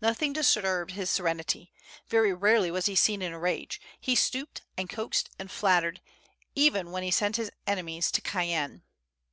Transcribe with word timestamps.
Nothing 0.00 0.32
disturbed 0.32 0.90
his 0.94 1.10
serenity; 1.10 1.72
very 2.08 2.34
rarely 2.34 2.72
was 2.72 2.86
he 2.86 2.96
seen 2.96 3.22
in 3.22 3.32
a 3.32 3.38
rage; 3.38 3.80
he 4.00 4.16
stooped 4.16 4.62
and 4.76 4.90
coaxed 4.90 5.30
and 5.38 5.48
flattered, 5.48 6.00
even 6.56 6.90
when 6.90 7.04
he 7.04 7.12
sent 7.12 7.36
his 7.36 7.52
enemies 7.68 8.10
to 8.10 8.20
Cayenne. 8.20 8.82